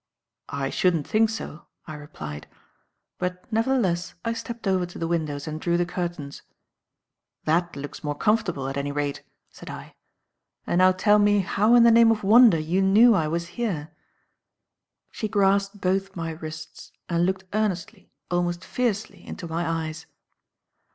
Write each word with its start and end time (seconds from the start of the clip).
"I 0.49 0.71
shouldn't 0.71 1.05
think 1.07 1.29
so," 1.29 1.67
I 1.85 1.93
replied; 1.93 2.47
but, 3.19 3.45
nevertheless, 3.53 4.15
I 4.25 4.33
stepped 4.33 4.67
over 4.67 4.87
to 4.87 4.97
the 4.97 5.07
windows 5.07 5.47
and 5.47 5.61
drew 5.61 5.77
the 5.77 5.85
curtains. 5.85 6.41
"That 7.45 7.75
looks 7.75 8.03
more 8.03 8.15
comfortable, 8.15 8.67
at 8.67 8.77
any 8.77 8.91
rate," 8.91 9.21
said 9.51 9.69
I. 9.69 9.93
"And 10.65 10.79
now 10.79 10.91
tell 10.91 11.19
me 11.19 11.41
how 11.41 11.75
in 11.75 11.83
the 11.83 11.91
name 11.91 12.09
of 12.09 12.23
wonder 12.23 12.57
you 12.57 12.81
knew 12.81 13.13
I 13.13 13.27
was 13.27 13.49
here." 13.61 13.91
She 15.11 15.27
grasped 15.27 15.79
both 15.81 16.15
my 16.15 16.31
wrists 16.31 16.91
and 17.07 17.23
looked 17.23 17.43
earnestly 17.53 18.11
almost 18.31 18.65
fiercely 18.65 19.23
into 19.23 19.47
my 19.47 19.85
eyes. 19.85 20.07